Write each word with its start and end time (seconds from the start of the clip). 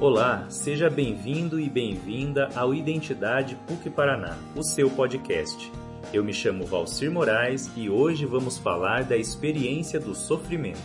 Olá, 0.00 0.48
seja 0.48 0.88
bem-vindo 0.88 1.60
e 1.60 1.68
bem-vinda 1.68 2.48
ao 2.56 2.74
Identidade 2.74 3.54
PUC 3.66 3.90
Paraná, 3.90 4.38
o 4.56 4.62
seu 4.62 4.88
podcast. 4.88 5.70
Eu 6.10 6.24
me 6.24 6.32
chamo 6.32 6.64
Valcir 6.64 7.12
Moraes 7.12 7.70
e 7.76 7.90
hoje 7.90 8.24
vamos 8.24 8.56
falar 8.56 9.04
da 9.04 9.14
experiência 9.14 10.00
do 10.00 10.14
sofrimento. 10.14 10.80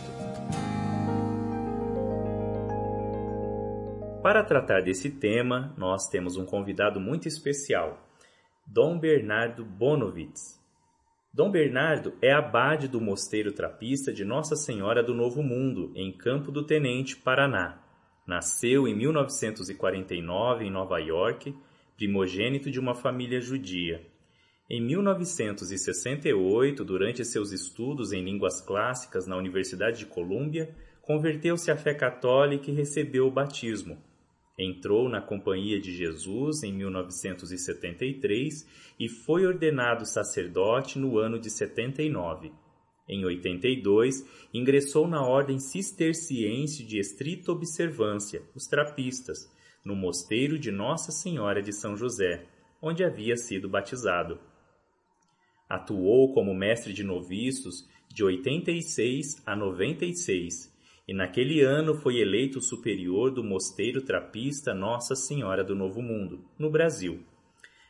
Para 4.22 4.44
tratar 4.44 4.82
desse 4.82 5.08
tema, 5.08 5.72
nós 5.78 6.10
temos 6.10 6.36
um 6.36 6.44
convidado 6.44 7.00
muito 7.00 7.26
especial, 7.26 8.06
Dom 8.66 8.98
Bernardo 8.98 9.64
Bonovitz. 9.64 10.62
Dom 11.32 11.50
Bernardo 11.50 12.12
é 12.20 12.34
abade 12.34 12.86
do 12.86 13.00
Mosteiro 13.00 13.50
Trapista 13.50 14.12
de 14.12 14.26
Nossa 14.26 14.54
Senhora 14.56 15.02
do 15.02 15.14
Novo 15.14 15.42
Mundo, 15.42 15.90
em 15.94 16.12
Campo 16.12 16.52
do 16.52 16.66
Tenente, 16.66 17.16
Paraná. 17.16 17.85
Nasceu 18.26 18.88
em 18.88 18.94
1949 18.94 20.64
em 20.64 20.70
Nova 20.70 20.98
York, 20.98 21.54
primogênito 21.96 22.70
de 22.70 22.80
uma 22.80 22.94
família 22.94 23.40
judia. 23.40 24.04
Em 24.68 24.84
1968, 24.84 26.84
durante 26.84 27.24
seus 27.24 27.52
estudos 27.52 28.12
em 28.12 28.24
línguas 28.24 28.60
clássicas 28.60 29.28
na 29.28 29.36
Universidade 29.36 30.00
de 30.00 30.06
Colômbia, 30.06 30.74
converteu-se 31.00 31.70
à 31.70 31.76
fé 31.76 31.94
católica 31.94 32.68
e 32.68 32.74
recebeu 32.74 33.28
o 33.28 33.30
batismo. 33.30 33.96
Entrou 34.58 35.08
na 35.08 35.20
Companhia 35.20 35.80
de 35.80 35.94
Jesus 35.94 36.64
em 36.64 36.72
1973 36.72 38.66
e 38.98 39.08
foi 39.08 39.46
ordenado 39.46 40.04
sacerdote 40.04 40.98
no 40.98 41.16
ano 41.16 41.38
de 41.38 41.48
79. 41.48 42.50
Em 43.08 43.24
82, 43.24 44.26
ingressou 44.52 45.06
na 45.06 45.24
Ordem 45.24 45.58
Cisterciense 45.60 46.84
de 46.84 46.98
Estrita 46.98 47.52
Observância, 47.52 48.42
os 48.54 48.66
Trapistas, 48.66 49.50
no 49.84 49.94
mosteiro 49.94 50.58
de 50.58 50.72
Nossa 50.72 51.12
Senhora 51.12 51.62
de 51.62 51.72
São 51.72 51.96
José, 51.96 52.44
onde 52.82 53.04
havia 53.04 53.36
sido 53.36 53.68
batizado. 53.68 54.40
Atuou 55.68 56.32
como 56.34 56.54
mestre 56.54 56.92
de 56.92 57.04
noviços 57.04 57.88
de 58.12 58.24
86 58.24 59.42
a 59.46 59.54
96 59.54 60.74
e 61.08 61.14
naquele 61.14 61.60
ano 61.60 61.94
foi 61.94 62.18
eleito 62.18 62.60
superior 62.60 63.30
do 63.30 63.44
Mosteiro 63.44 64.02
Trapista 64.02 64.74
Nossa 64.74 65.14
Senhora 65.14 65.62
do 65.62 65.76
Novo 65.76 66.02
Mundo, 66.02 66.44
no 66.58 66.68
Brasil. 66.68 67.20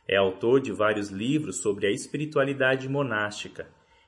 É 0.07 0.15
autor 0.15 0.61
de 0.61 0.71
vários 0.71 1.09
livros 1.09 1.57
sobre 1.61 1.87
a 1.87 1.91
espiritualidade 1.91 2.87
monástica, 2.87 3.67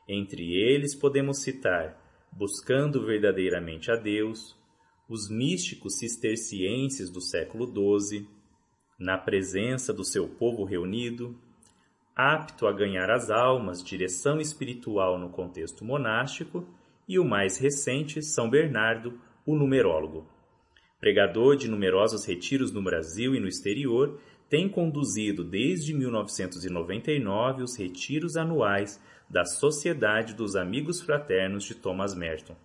entre 0.10 0.56
eles 0.56 0.96
podemos 0.96 1.44
citar 1.44 1.96
Buscando 2.32 3.06
Verdadeiramente 3.06 3.92
a 3.92 3.96
Deus, 3.96 4.58
os 5.08 5.30
místicos 5.30 6.00
cistercienses 6.00 7.12
do 7.12 7.22
século 7.22 7.68
XII, 7.68 8.28
Na 9.00 9.20
Presença 9.20 9.94
do 9.94 10.04
Seu 10.04 10.28
Povo 10.28 10.64
Reunido, 10.64 11.40
Apto 12.16 12.66
a 12.66 12.74
Ganhar 12.74 13.12
as 13.12 13.30
Almas, 13.30 13.84
Direção 13.84 14.42
Espiritual 14.42 15.20
no 15.20 15.30
Contexto 15.30 15.86
Monástico, 15.86 16.68
e 17.08 17.20
o 17.20 17.24
mais 17.24 17.58
recente, 17.58 18.22
São 18.24 18.50
Bernardo, 18.50 19.22
o 19.46 19.56
Numerólogo. 19.56 20.28
Pregador 21.00 21.56
de 21.56 21.70
numerosos 21.70 22.26
retiros 22.26 22.72
no 22.72 22.84
Brasil 22.84 23.36
e 23.36 23.40
no 23.40 23.48
exterior, 23.48 24.20
tem 24.50 24.68
conduzido 24.68 25.44
desde 25.44 25.94
1999 25.94 27.62
os 27.62 27.78
retiros 27.78 28.36
anuais 28.36 29.00
da 29.30 29.46
Sociedade 29.46 30.34
dos 30.34 30.56
Amigos 30.56 31.02
Fraternos 31.02 31.64
de 31.64 31.76
Thomas 31.76 32.16
Merton. 32.16 32.56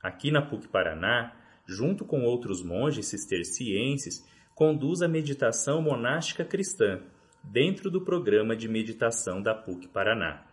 Aqui 0.00 0.30
na 0.30 0.40
PUC 0.40 0.68
Paraná, 0.68 1.34
junto 1.66 2.04
com 2.04 2.22
outros 2.22 2.62
monges 2.62 3.06
cistercienses, 3.06 4.24
conduz 4.54 5.02
a 5.02 5.08
meditação 5.08 5.82
monástica 5.82 6.44
cristã 6.44 7.02
dentro 7.42 7.90
do 7.90 8.04
programa 8.04 8.54
de 8.54 8.68
meditação 8.68 9.42
da 9.42 9.52
PUC 9.52 9.88
Paraná. 9.88 10.46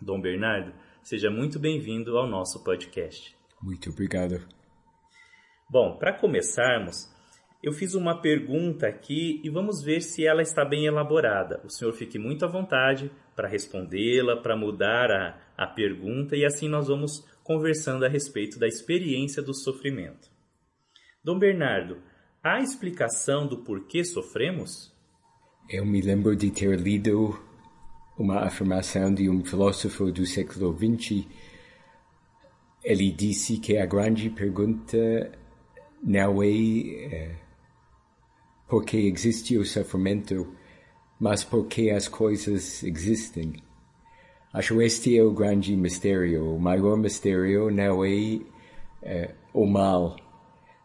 Dom 0.00 0.20
Bernardo, 0.20 0.72
seja 1.02 1.30
muito 1.30 1.58
bem-vindo 1.58 2.16
ao 2.16 2.26
nosso 2.26 2.64
podcast. 2.64 3.36
Muito 3.60 3.90
obrigado. 3.90 4.40
Bom, 5.68 5.98
para 5.98 6.14
começarmos, 6.14 7.14
eu 7.62 7.72
fiz 7.72 7.94
uma 7.94 8.20
pergunta 8.20 8.86
aqui 8.86 9.40
e 9.42 9.50
vamos 9.50 9.82
ver 9.82 10.00
se 10.00 10.24
ela 10.24 10.42
está 10.42 10.64
bem 10.64 10.86
elaborada. 10.86 11.60
O 11.64 11.70
senhor 11.70 11.92
fique 11.92 12.18
muito 12.18 12.44
à 12.44 12.48
vontade 12.48 13.10
para 13.34 13.48
respondê-la, 13.48 14.36
para 14.36 14.56
mudar 14.56 15.10
a, 15.10 15.40
a 15.56 15.66
pergunta 15.66 16.36
e 16.36 16.44
assim 16.44 16.68
nós 16.68 16.86
vamos 16.86 17.26
conversando 17.42 18.04
a 18.04 18.08
respeito 18.08 18.58
da 18.58 18.68
experiência 18.68 19.42
do 19.42 19.52
sofrimento. 19.52 20.30
Dom 21.24 21.38
Bernardo, 21.38 21.98
há 22.42 22.60
explicação 22.60 23.46
do 23.46 23.64
porquê 23.64 24.04
sofremos? 24.04 24.94
Eu 25.68 25.84
me 25.84 26.00
lembro 26.00 26.36
de 26.36 26.50
ter 26.50 26.78
lido 26.78 27.38
uma 28.16 28.44
afirmação 28.44 29.12
de 29.12 29.28
um 29.28 29.44
filósofo 29.44 30.12
do 30.12 30.24
século 30.24 30.76
XX. 30.76 31.26
Ele 32.84 33.10
disse 33.10 33.58
que 33.58 33.76
a 33.76 33.84
grande 33.84 34.30
pergunta 34.30 34.96
não 36.02 36.42
é, 36.42 36.48
é 36.48 37.47
porque 38.68 38.98
existe 38.98 39.56
o 39.56 39.64
sofrimento, 39.64 40.54
mas 41.18 41.42
porque 41.42 41.90
as 41.90 42.06
coisas 42.06 42.82
existem. 42.82 43.54
Acho 44.52 44.80
este 44.82 45.16
é 45.16 45.22
o 45.22 45.32
grande 45.32 45.74
mistério. 45.74 46.54
O 46.54 46.60
maior 46.60 46.96
mistério 46.96 47.70
não 47.70 48.04
é, 48.04 48.40
é 49.02 49.34
o 49.54 49.66
mal, 49.66 50.16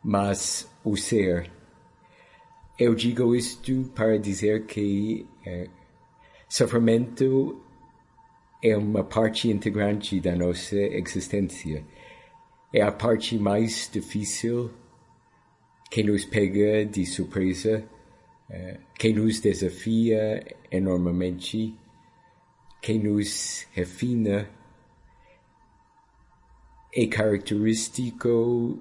mas 0.03 0.69
o 0.83 0.95
ser. 0.95 1.51
Eu 2.79 2.95
digo 2.95 3.35
isto 3.35 3.91
para 3.93 4.17
dizer 4.17 4.65
que 4.65 5.27
é, 5.45 5.67
sofrimento 6.47 7.61
é 8.63 8.77
uma 8.77 9.03
parte 9.03 9.49
integrante 9.49 10.19
da 10.21 10.35
nossa 10.35 10.77
existência. 10.77 11.83
É 12.73 12.81
a 12.81 12.91
parte 12.91 13.37
mais 13.37 13.89
difícil 13.91 14.71
que 15.93 16.01
nos 16.01 16.25
pega 16.25 16.83
de 16.87 17.05
surpresa, 17.05 17.87
uh, 18.49 18.79
que 18.97 19.13
nos 19.13 19.39
desafia 19.39 20.43
enormemente, 20.71 21.77
que 22.81 22.97
nos 22.97 23.67
refina, 23.73 24.49
é 26.91 27.05
característico 27.05 28.79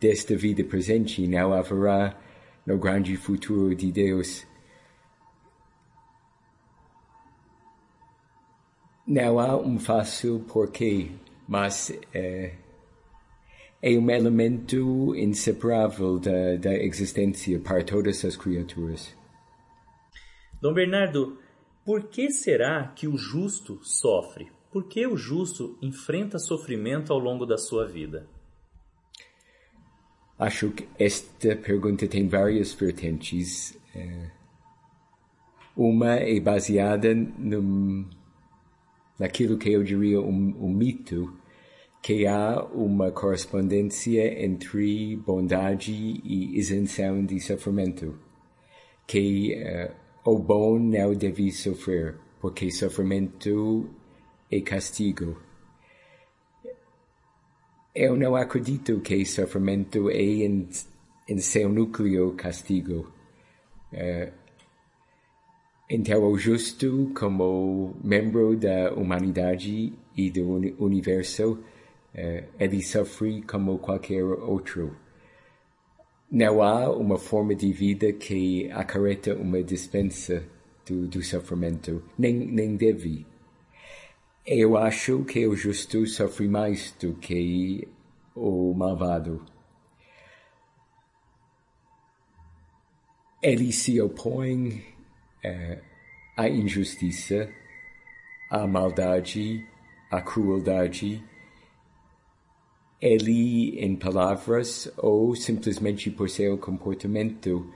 desta 0.00 0.36
vida 0.36 0.62
presente 0.62 1.26
não 1.26 1.52
haverá 1.52 2.16
no 2.64 2.78
grande 2.78 3.16
futuro 3.16 3.74
de 3.74 3.90
Deus. 3.90 4.46
Não 9.04 9.40
há 9.40 9.56
um 9.56 9.76
fácil 9.76 10.38
porquê, 10.46 11.10
mas 11.48 11.90
uh, 11.90 12.65
é 13.82 13.90
um 13.98 14.10
elemento 14.10 15.14
inseparável 15.14 16.18
da, 16.18 16.56
da 16.56 16.74
existência 16.74 17.58
para 17.60 17.84
todas 17.84 18.24
as 18.24 18.36
criaturas. 18.36 19.14
Dom 20.60 20.72
Bernardo, 20.72 21.38
por 21.84 22.08
que 22.08 22.30
será 22.30 22.88
que 22.88 23.06
o 23.06 23.16
justo 23.16 23.78
sofre? 23.82 24.50
Por 24.72 24.88
que 24.88 25.06
o 25.06 25.16
justo 25.16 25.78
enfrenta 25.80 26.38
sofrimento 26.38 27.12
ao 27.12 27.18
longo 27.18 27.46
da 27.46 27.56
sua 27.56 27.86
vida? 27.86 28.28
Acho 30.38 30.70
que 30.70 30.86
esta 30.98 31.56
pergunta 31.56 32.06
tem 32.06 32.28
várias 32.28 32.74
vertentes. 32.74 33.78
É, 33.94 34.30
uma 35.76 36.16
é 36.16 36.38
baseada 36.40 37.14
no, 37.14 38.06
naquilo 39.18 39.56
que 39.56 39.70
eu 39.70 39.82
diria 39.82 40.20
um, 40.20 40.54
um 40.58 40.70
mito 40.70 41.32
que 42.06 42.24
há 42.24 42.62
uma 42.66 43.10
correspondência 43.10 44.40
entre 44.44 45.16
bondade 45.16 45.92
e 45.92 46.56
isenção 46.56 47.26
de 47.26 47.40
sofrimento, 47.40 48.16
que 49.08 49.56
uh, 49.56 50.30
o 50.30 50.38
bom 50.38 50.78
não 50.78 51.12
deve 51.16 51.50
sofrer, 51.50 52.14
porque 52.40 52.70
sofrimento 52.70 53.90
é 54.48 54.60
castigo. 54.60 55.36
Eu 57.92 58.14
não 58.14 58.36
acredito 58.36 59.00
que 59.00 59.24
sofrimento 59.24 60.08
é 60.08 60.22
em, 60.22 60.68
em 61.28 61.38
seu 61.38 61.68
núcleo 61.68 62.34
castigo. 62.34 63.12
Uh, 63.92 64.32
então, 65.90 66.22
o 66.22 66.38
justo, 66.38 67.10
como 67.18 67.96
membro 68.00 68.56
da 68.56 68.92
humanidade 68.94 69.92
e 70.16 70.30
do 70.30 70.46
universo, 70.78 71.64
é, 72.16 72.44
ele 72.58 72.82
sofre 72.82 73.42
como 73.42 73.78
qualquer 73.78 74.24
outro. 74.24 74.96
Não 76.30 76.62
há 76.62 76.90
uma 76.90 77.18
forma 77.18 77.54
de 77.54 77.72
vida 77.72 78.12
que 78.12 78.70
acarreta 78.72 79.36
uma 79.36 79.62
dispensa 79.62 80.42
do, 80.84 81.06
do 81.06 81.22
sofrimento, 81.22 82.02
nem, 82.18 82.32
nem 82.34 82.74
deve. 82.74 83.26
Eu 84.46 84.76
acho 84.76 85.24
que 85.24 85.46
o 85.46 85.54
justo 85.54 86.06
sofre 86.06 86.48
mais 86.48 86.92
do 86.98 87.14
que 87.14 87.86
o 88.34 88.74
malvado. 88.74 89.44
ele 93.46 93.70
se 93.70 94.00
opõe 94.00 94.84
uh, 95.44 95.80
à 96.36 96.48
injustiça, 96.48 97.48
à 98.50 98.66
maldade, 98.66 99.64
à 100.10 100.20
crueldade. 100.20 101.22
Ele, 103.00 103.78
em 103.78 103.94
palavras 103.94 104.90
ou 104.96 105.34
simplesmente 105.36 106.10
por 106.10 106.30
seu 106.30 106.56
comportamento, 106.56 107.70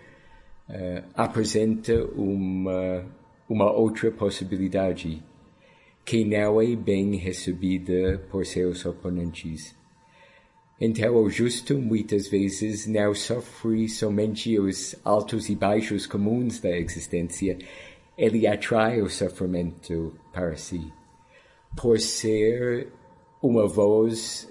uh, 0.69 1.05
apresenta 1.15 2.05
uma, 2.15 3.05
uma 3.49 3.71
outra 3.71 4.11
possibilidade 4.11 5.23
que 6.05 6.25
não 6.25 6.61
é 6.61 6.75
bem 6.75 7.17
recebida 7.17 8.19
por 8.31 8.47
seus 8.47 8.85
oponentes. 8.85 9.77
Então, 10.81 11.15
o 11.15 11.29
justo 11.29 11.77
muitas 11.79 12.27
vezes 12.29 12.87
não 12.87 13.15
sofre 13.15 13.87
somente 13.89 14.59
os 14.59 14.97
altos 15.05 15.51
e 15.51 15.55
baixos 15.55 16.07
comuns 16.07 16.59
da 16.59 16.71
existência, 16.71 17.59
ele 18.17 18.47
atrai 18.47 19.03
o 19.03 19.09
sofrimento 19.11 20.15
para 20.33 20.57
si. 20.57 20.91
Por 21.77 22.01
ser 22.01 22.89
uma 23.43 23.69
voz 23.69 24.51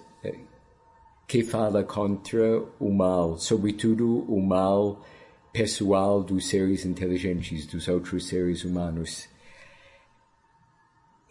que 1.30 1.44
fala 1.44 1.84
contra 1.84 2.60
o 2.80 2.92
mal, 2.92 3.38
sobretudo 3.38 4.24
o 4.28 4.42
mal 4.42 5.06
pessoal 5.54 6.24
dos 6.24 6.48
seres 6.48 6.86
inteligentes, 6.86 7.68
dos 7.68 7.88
outros 7.88 8.26
seres 8.26 8.66
humanos. 8.66 9.30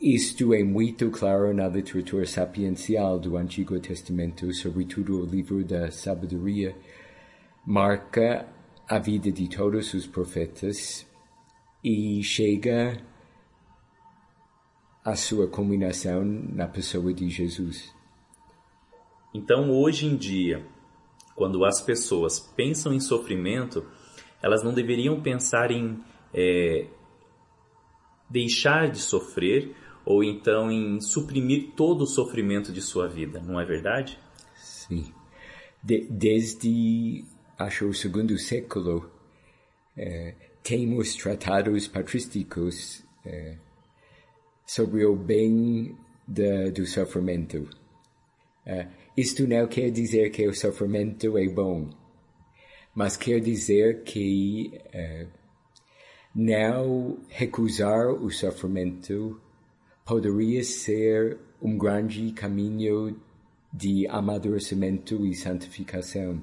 Isto 0.00 0.54
é 0.54 0.62
muito 0.62 1.10
claro 1.10 1.52
na 1.52 1.66
literatura 1.66 2.24
sapiencial 2.26 3.18
do 3.18 3.36
Antigo 3.36 3.76
Testamento, 3.80 4.54
sobretudo 4.54 5.20
o 5.20 5.26
livro 5.26 5.64
da 5.64 5.90
Sabedoria, 5.90 6.76
marca 7.66 8.46
a 8.88 9.00
vida 9.00 9.32
de 9.32 9.48
todos 9.48 9.92
os 9.94 10.06
profetas 10.06 11.04
e 11.82 12.22
chega 12.22 13.02
à 15.04 15.16
sua 15.16 15.48
culminação 15.48 16.24
na 16.24 16.68
pessoa 16.68 17.12
de 17.12 17.28
Jesus. 17.28 17.97
Então, 19.32 19.70
hoje 19.70 20.06
em 20.06 20.16
dia, 20.16 20.66
quando 21.34 21.64
as 21.64 21.80
pessoas 21.80 22.40
pensam 22.40 22.92
em 22.92 23.00
sofrimento, 23.00 23.86
elas 24.42 24.62
não 24.62 24.72
deveriam 24.72 25.20
pensar 25.20 25.70
em 25.70 26.02
é, 26.32 26.86
deixar 28.28 28.90
de 28.90 28.98
sofrer 28.98 29.74
ou 30.04 30.22
então 30.24 30.70
em 30.70 31.00
suprimir 31.00 31.72
todo 31.76 32.02
o 32.02 32.06
sofrimento 32.06 32.72
de 32.72 32.80
sua 32.80 33.06
vida, 33.06 33.40
não 33.40 33.60
é 33.60 33.64
verdade? 33.64 34.18
Sim. 34.56 35.12
De, 35.82 36.06
desde, 36.10 37.24
acho, 37.58 37.86
o 37.86 37.94
segundo 37.94 38.36
século, 38.38 39.10
eh, 39.96 40.34
temos 40.62 41.14
tratados 41.14 41.86
patrísticos 41.86 43.04
eh, 43.24 43.58
sobre 44.66 45.04
o 45.04 45.14
bem 45.14 45.96
de, 46.26 46.70
do 46.70 46.86
sofrimento. 46.86 47.68
Eh, 48.68 48.86
isto 49.16 49.48
não 49.48 49.66
quer 49.66 49.90
dizer 49.90 50.30
que 50.30 50.46
o 50.46 50.54
sofrimento 50.54 51.36
é 51.38 51.48
bom, 51.48 51.90
mas 52.94 53.16
quer 53.16 53.40
dizer 53.40 54.04
que 54.04 54.80
não 56.34 57.18
recusar 57.28 58.10
o 58.10 58.30
sofrimento 58.30 59.40
poderia 60.04 60.62
ser 60.62 61.38
um 61.60 61.76
grande 61.76 62.30
caminho 62.32 63.20
de 63.72 64.06
amadurecimento 64.06 65.26
e 65.26 65.34
santificação. 65.34 66.42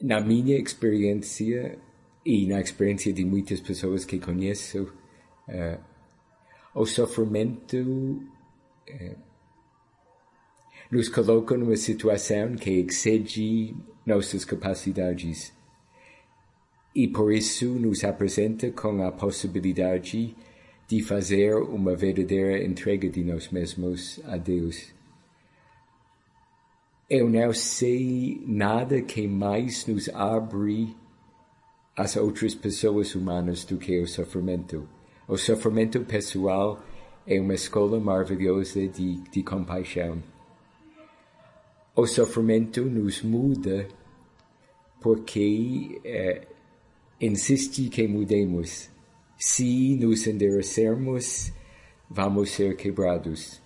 Na 0.00 0.20
minha 0.20 0.58
experiência 0.58 1.78
e 2.24 2.46
na 2.46 2.60
experiência 2.60 3.12
de 3.12 3.24
muitas 3.24 3.60
pessoas 3.60 4.04
que 4.04 4.18
conheço, 4.18 4.92
uh, 5.48 5.80
o 6.74 6.86
sofrimento 6.86 8.22
nos 10.90 11.08
coloca 11.08 11.56
numa 11.56 11.76
situação 11.76 12.56
que 12.56 12.70
excede 12.70 13.76
nossas 14.04 14.44
capacidades 14.44 15.52
e 16.94 17.06
por 17.06 17.32
isso 17.32 17.66
nos 17.66 18.02
apresenta 18.02 18.70
com 18.70 19.02
a 19.02 19.12
possibilidade 19.12 20.34
de 20.88 21.02
fazer 21.02 21.54
uma 21.54 21.94
verdadeira 21.94 22.64
entrega 22.64 23.08
de 23.08 23.22
nós 23.22 23.48
mesmos 23.50 24.20
a 24.24 24.36
Deus. 24.36 24.92
Eu 27.08 27.28
não 27.28 27.52
sei 27.52 28.42
nada 28.46 29.00
que 29.00 29.26
mais 29.28 29.86
nos 29.86 30.08
abre 30.08 30.96
às 31.96 32.16
outras 32.16 32.54
pessoas 32.54 33.14
humanas 33.14 33.64
do 33.64 33.78
que 33.78 34.00
o 34.00 34.06
sofrimento. 34.06 34.88
O 35.28 35.36
sofrimento 35.36 36.00
pessoal 36.00 36.82
é 37.30 37.40
uma 37.40 37.54
escola 37.54 38.00
maravilhosa 38.00 38.88
de, 38.88 39.20
de 39.30 39.44
compaixão. 39.44 40.20
O 41.94 42.04
sofrimento 42.04 42.84
nos 42.84 43.22
muda 43.22 43.86
porque 45.00 46.00
eh, 46.04 46.48
insiste 47.20 47.88
que 47.88 48.08
mudemos. 48.08 48.90
Se 49.38 49.94
nos 49.94 50.26
endurecermos, 50.26 51.52
vamos 52.10 52.50
ser 52.50 52.76
quebrados. 52.76 53.62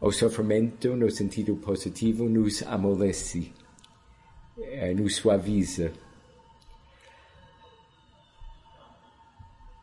O 0.00 0.10
sofrimento, 0.10 0.96
no 0.96 1.10
sentido 1.10 1.54
positivo, 1.56 2.26
nos 2.30 2.62
amolece, 2.62 3.52
eh, 4.58 4.94
nos 4.94 5.16
suaviza. 5.16 5.92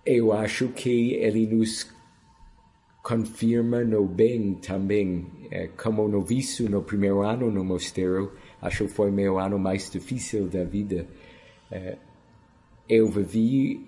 Eu 0.04 0.33
acho 0.33 0.69
que 0.69 1.13
ele 1.13 1.45
nos 1.45 1.94
confirma 3.03 3.83
no 3.83 4.07
bem 4.07 4.55
também. 4.55 5.27
Eh, 5.51 5.69
como 5.77 6.07
noviço 6.07 6.69
no 6.69 6.81
primeiro 6.81 7.21
ano 7.21 7.51
no 7.51 7.63
mosteiro, 7.63 8.31
acho 8.61 8.85
que 8.85 8.94
foi 8.94 9.11
meu 9.11 9.38
ano 9.38 9.59
mais 9.59 9.91
difícil 9.91 10.47
da 10.47 10.63
vida. 10.63 11.05
Eh, 11.69 11.97
eu 12.88 13.09
vivi 13.09 13.85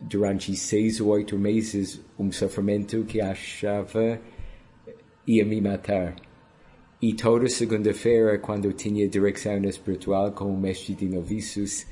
durante 0.00 0.54
seis 0.56 1.00
ou 1.00 1.08
oito 1.10 1.38
meses 1.38 2.00
um 2.18 2.30
sofrimento 2.32 3.04
que 3.04 3.20
achava 3.20 4.20
ia 5.26 5.44
me 5.44 5.60
matar. 5.60 6.16
E 7.00 7.14
toda 7.14 7.48
segunda-feira, 7.48 8.38
quando 8.38 8.72
tinha 8.72 9.08
direção 9.08 9.62
espiritual 9.64 10.32
com 10.32 10.52
o 10.52 10.58
mestre 10.58 10.94
de 10.94 11.08
noviços, 11.08 11.86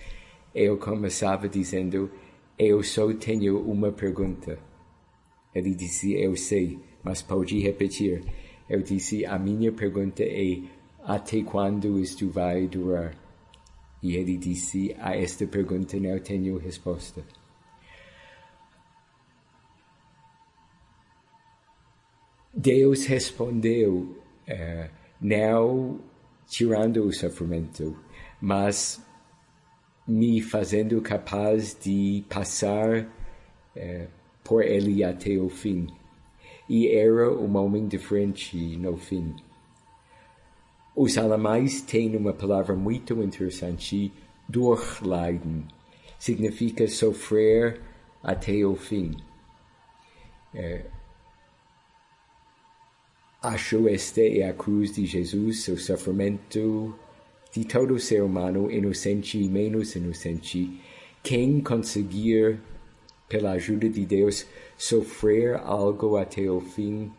eu 0.54 0.76
começava 0.76 1.48
dizendo: 1.48 2.10
Eu 2.58 2.82
só 2.82 3.12
tenho 3.14 3.60
uma 3.60 3.92
pergunta. 3.92 4.58
Ele 5.54 5.74
disse: 5.74 6.14
Eu 6.14 6.36
sei, 6.36 6.78
mas 7.02 7.22
pode 7.22 7.58
repetir. 7.60 8.24
Eu 8.68 8.82
disse: 8.82 9.24
A 9.24 9.38
minha 9.38 9.70
pergunta 9.70 10.22
é: 10.22 10.62
Até 11.04 11.42
quando 11.42 11.98
isto 11.98 12.28
vai 12.28 12.66
durar? 12.66 13.14
E 14.02 14.16
ele 14.16 14.36
disse: 14.36 14.94
A 14.98 15.16
esta 15.16 15.46
pergunta 15.46 15.98
não 15.98 16.18
tenho 16.18 16.58
resposta. 16.58 17.24
Deus 22.56 23.04
respondeu, 23.06 24.16
uh, 24.48 24.90
não 25.20 26.00
tirando 26.46 27.04
o 27.04 27.12
sofrimento, 27.12 27.98
mas 28.40 29.04
me 30.06 30.40
fazendo 30.40 31.00
capaz 31.02 31.76
de 31.78 32.24
passar 32.28 33.00
uh, 33.76 34.08
por 34.44 34.62
ele 34.62 35.02
até 35.02 35.38
o 35.38 35.48
fim. 35.48 35.88
E 36.68 36.88
era 36.88 37.32
um 37.32 37.56
homem 37.56 37.88
diferente 37.88 38.56
no 38.76 38.96
fim. 38.96 39.34
Os 40.94 41.18
alemães 41.18 41.82
têm 41.82 42.16
uma 42.16 42.32
palavra 42.32 42.76
muito 42.76 43.20
interessante, 43.22 44.12
durchleiden. 44.48 45.66
Significa 46.18 46.86
sofrer 46.86 47.80
até 48.22 48.64
o 48.64 48.76
fim. 48.76 49.16
É, 50.54 50.84
acho 53.42 53.88
esta 53.88 54.22
é 54.22 54.48
a 54.48 54.54
cruz 54.54 54.94
de 54.94 55.04
Jesus, 55.04 55.66
o 55.68 55.76
sofrimento 55.76 56.94
de 57.52 57.64
todo 57.64 57.98
ser 57.98 58.22
humano, 58.22 58.70
inocente 58.70 59.38
e 59.38 59.48
menos 59.48 59.94
inocente. 59.96 60.80
Quem 61.22 61.60
conseguir, 61.60 62.60
pela 63.28 63.52
ajuda 63.52 63.88
de 63.88 64.04
Deus, 64.04 64.46
sofrer 64.76 65.56
algo 65.56 66.16
até 66.16 66.50
o 66.50 66.60
fim, 66.60 67.12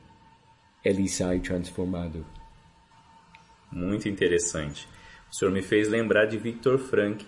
ele 0.84 1.08
sai 1.08 1.40
transformado. 1.40 2.26
Muito 3.72 4.08
interessante. 4.08 4.88
O 5.32 5.36
senhor 5.36 5.52
me 5.52 5.62
fez 5.62 5.90
lembrar 5.90 6.26
de 6.26 6.38
Victor 6.38 6.78
Frank, 6.78 7.26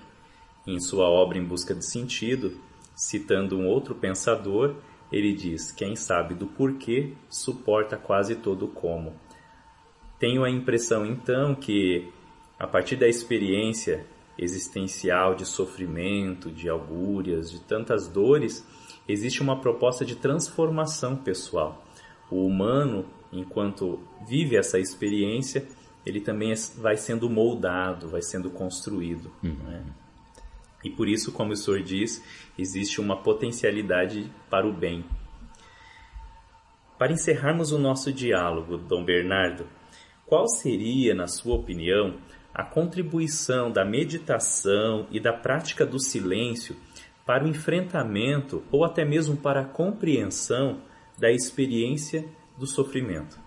em 0.65 0.79
sua 0.79 1.09
obra 1.09 1.37
Em 1.37 1.43
Busca 1.43 1.73
de 1.73 1.85
Sentido, 1.85 2.59
citando 2.95 3.57
um 3.57 3.67
outro 3.67 3.95
pensador, 3.95 4.75
ele 5.11 5.33
diz: 5.33 5.71
Quem 5.71 5.95
sabe 5.95 6.33
do 6.33 6.47
porquê 6.47 7.13
suporta 7.29 7.97
quase 7.97 8.35
todo 8.35 8.65
o 8.65 8.69
como. 8.69 9.13
Tenho 10.19 10.43
a 10.43 10.49
impressão 10.49 11.05
então 11.05 11.55
que, 11.55 12.11
a 12.59 12.67
partir 12.67 12.95
da 12.95 13.07
experiência 13.07 14.05
existencial 14.37 15.35
de 15.35 15.45
sofrimento, 15.45 16.51
de 16.51 16.69
augúrias, 16.69 17.49
de 17.51 17.59
tantas 17.59 18.07
dores, 18.07 18.65
existe 19.07 19.41
uma 19.41 19.59
proposta 19.59 20.05
de 20.05 20.15
transformação 20.15 21.15
pessoal. 21.15 21.83
O 22.29 22.45
humano, 22.45 23.05
enquanto 23.31 23.99
vive 24.27 24.57
essa 24.57 24.79
experiência, 24.79 25.67
ele 26.05 26.21
também 26.21 26.53
vai 26.77 26.97
sendo 26.97 27.29
moldado, 27.29 28.09
vai 28.09 28.21
sendo 28.21 28.49
construído. 28.49 29.31
Uhum. 29.43 29.55
Né? 29.63 29.83
E 30.83 30.89
por 30.89 31.07
isso, 31.07 31.31
como 31.31 31.53
o 31.53 31.55
senhor 31.55 31.81
diz, 31.81 32.23
existe 32.57 33.01
uma 33.01 33.21
potencialidade 33.21 34.31
para 34.49 34.67
o 34.67 34.73
bem. 34.73 35.03
Para 36.97 37.11
encerrarmos 37.11 37.71
o 37.71 37.77
nosso 37.77 38.11
diálogo, 38.11 38.77
Dom 38.77 39.03
Bernardo, 39.03 39.67
qual 40.25 40.47
seria, 40.47 41.13
na 41.13 41.27
sua 41.27 41.55
opinião, 41.55 42.15
a 42.57 42.63
contribuição 42.63 43.71
da 43.71 43.85
meditação 43.85 45.05
e 45.11 45.19
da 45.19 45.31
prática 45.31 45.85
do 45.85 45.99
silêncio 45.99 46.75
para 47.23 47.45
o 47.45 47.47
enfrentamento 47.47 48.63
ou 48.71 48.83
até 48.83 49.05
mesmo 49.05 49.37
para 49.37 49.61
a 49.61 49.65
compreensão 49.65 50.81
da 51.19 51.31
experiência 51.31 52.25
do 52.57 52.65
sofrimento. 52.65 53.39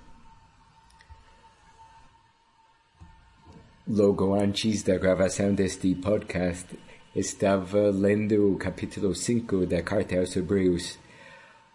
Logo 3.85 4.33
antes 4.33 4.85
da 4.85 4.97
gravação 4.97 5.52
deste 5.52 5.93
podcast, 5.97 6.79
estava 7.17 7.90
lendo 7.90 8.52
o 8.52 8.57
capítulo 8.57 9.12
5 9.12 9.67
da 9.67 9.83
Carta 9.83 10.21
aos 10.21 10.37
Hebreus, 10.37 11.00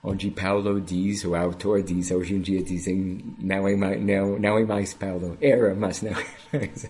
onde 0.06 0.30
Paulo 0.30 0.80
diz, 0.80 1.26
o 1.26 1.34
autor 1.34 1.82
diz, 1.82 2.12
hoje 2.12 2.36
em 2.36 2.40
dia 2.40 2.62
dizem, 2.62 3.18
não 3.40 3.68
é 3.68 3.76
mais, 3.76 4.00
não, 4.00 4.38
não 4.38 4.58
é 4.60 4.64
mais 4.64 4.94
Paulo, 4.94 5.36
era, 5.42 5.74
mas 5.74 6.04
não 6.04 6.12
é 6.12 6.26
mais. 6.54 6.84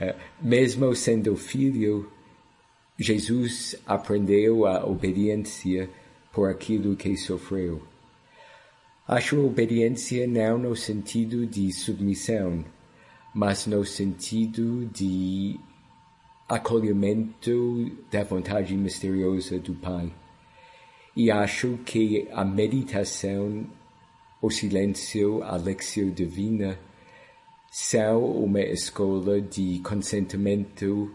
Uh, 0.00 0.14
mesmo 0.42 0.92
sendo 0.96 1.36
filho, 1.36 2.10
Jesus 2.98 3.76
aprendeu 3.86 4.66
a 4.66 4.84
obediência 4.84 5.88
por 6.32 6.50
aquilo 6.50 6.96
que 6.96 7.16
sofreu. 7.16 7.82
Acho 9.06 9.46
obediência 9.46 10.26
não 10.26 10.58
no 10.58 10.74
sentido 10.74 11.46
de 11.46 11.72
submissão, 11.72 12.64
mas 13.32 13.64
no 13.64 13.84
sentido 13.84 14.86
de 14.86 15.58
acolhimento 16.48 17.92
da 18.10 18.24
vontade 18.24 18.76
misteriosa 18.76 19.58
do 19.60 19.74
Pai. 19.74 20.12
E 21.18 21.32
acho 21.32 21.78
que 21.78 22.28
a 22.30 22.44
meditação, 22.44 23.66
o 24.40 24.48
silêncio, 24.50 25.42
a 25.42 25.56
lexio 25.56 26.12
divina 26.12 26.78
são 27.72 28.24
uma 28.24 28.60
escola 28.60 29.40
de 29.40 29.80
consentimento 29.80 31.12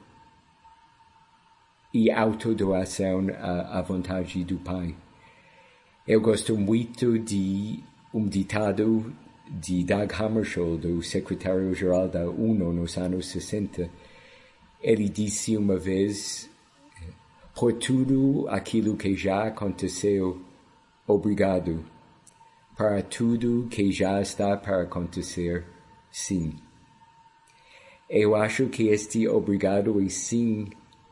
e 1.94 2.12
autodoação 2.12 3.28
à, 3.40 3.80
à 3.80 3.82
vontade 3.82 4.44
do 4.44 4.58
Pai. 4.58 4.94
Eu 6.06 6.20
gosto 6.20 6.58
muito 6.58 7.18
de 7.18 7.82
um 8.14 8.28
ditado 8.28 9.16
de 9.50 9.86
Dag 9.86 10.14
Hammarskjöld, 10.14 10.86
o 10.86 11.02
secretário-geral 11.02 12.10
da 12.10 12.30
UNO 12.30 12.74
nos 12.74 12.98
anos 12.98 13.28
60. 13.28 13.90
Ele 14.82 15.08
disse 15.08 15.56
uma 15.56 15.78
vez, 15.78 16.50
por 17.64 17.72
tudo 17.72 18.46
aquilo 18.50 18.98
que 18.98 19.16
já 19.16 19.46
aconteceu, 19.46 20.44
obrigado. 21.08 21.86
Para 22.76 23.02
tudo 23.02 23.70
que 23.72 23.90
já 23.90 24.22
está 24.22 24.58
para 24.58 24.82
acontecer, 24.82 25.66
sim. 26.12 26.60
Eu 28.10 28.36
acho 28.36 28.68
que 28.68 28.90
este 28.90 29.30
obrigado 29.30 30.02
e 30.02 30.10
sim 30.10 30.72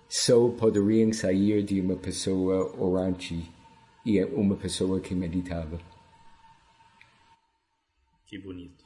só 0.10 0.50
poderiam 0.50 1.14
sair 1.14 1.64
de 1.64 1.80
uma 1.80 1.96
pessoa 1.96 2.78
orante 2.78 3.50
e 4.06 4.22
uma 4.22 4.58
pessoa 4.58 5.00
que 5.00 5.16
meditava. 5.16 5.80
Que 8.26 8.38
bonito. 8.38 8.84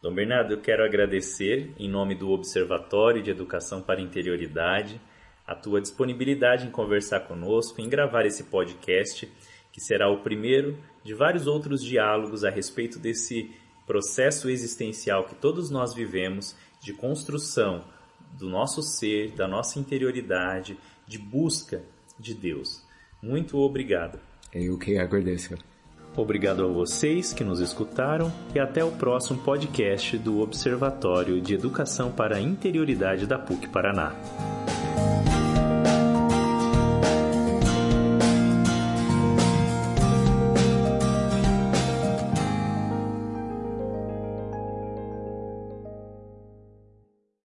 Dom 0.00 0.14
Bernardo, 0.14 0.54
eu 0.54 0.60
quero 0.60 0.84
agradecer, 0.84 1.74
em 1.76 1.90
nome 1.90 2.14
do 2.14 2.30
Observatório 2.30 3.24
de 3.24 3.30
Educação 3.32 3.82
para 3.82 4.00
Interioridade, 4.00 5.00
a 5.50 5.54
tua 5.56 5.80
disponibilidade 5.80 6.64
em 6.64 6.70
conversar 6.70 7.26
conosco, 7.26 7.80
em 7.80 7.88
gravar 7.88 8.24
esse 8.24 8.44
podcast, 8.44 9.28
que 9.72 9.80
será 9.80 10.08
o 10.08 10.22
primeiro 10.22 10.78
de 11.02 11.12
vários 11.12 11.48
outros 11.48 11.82
diálogos 11.82 12.44
a 12.44 12.50
respeito 12.50 13.00
desse 13.00 13.50
processo 13.84 14.48
existencial 14.48 15.24
que 15.24 15.34
todos 15.34 15.68
nós 15.68 15.92
vivemos 15.92 16.54
de 16.80 16.92
construção 16.92 17.84
do 18.38 18.48
nosso 18.48 18.80
ser, 18.80 19.32
da 19.32 19.48
nossa 19.48 19.80
interioridade, 19.80 20.78
de 21.04 21.18
busca 21.18 21.82
de 22.16 22.32
Deus. 22.32 22.86
Muito 23.20 23.58
obrigado. 23.58 24.20
Eu 24.54 24.78
que 24.78 24.98
agradeço. 24.98 25.58
Obrigado 26.16 26.64
a 26.64 26.68
vocês 26.68 27.32
que 27.32 27.42
nos 27.42 27.58
escutaram 27.58 28.32
e 28.54 28.60
até 28.60 28.84
o 28.84 28.92
próximo 28.92 29.40
podcast 29.40 30.16
do 30.16 30.40
Observatório 30.40 31.40
de 31.40 31.54
Educação 31.54 32.12
para 32.12 32.36
a 32.36 32.40
Interioridade 32.40 33.26
da 33.26 33.38
PUC 33.38 33.68
Paraná. 33.68 34.14